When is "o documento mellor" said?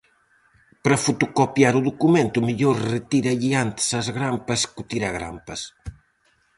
1.79-2.75